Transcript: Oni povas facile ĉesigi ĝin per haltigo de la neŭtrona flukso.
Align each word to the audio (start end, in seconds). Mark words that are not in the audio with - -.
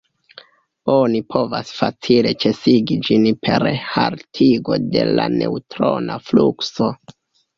Oni 0.93 1.19
povas 1.33 1.73
facile 1.79 2.31
ĉesigi 2.43 2.97
ĝin 3.09 3.27
per 3.47 3.67
haltigo 3.89 4.77
de 4.95 5.05
la 5.19 5.27
neŭtrona 5.35 6.17
flukso. 6.31 6.89